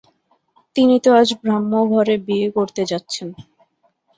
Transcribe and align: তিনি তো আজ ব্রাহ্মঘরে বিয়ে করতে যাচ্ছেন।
তিনি 0.75 0.95
তো 1.03 1.09
আজ 1.19 1.29
ব্রাহ্মঘরে 1.41 2.15
বিয়ে 2.27 2.47
করতে 2.57 2.81
যাচ্ছেন। 2.91 3.27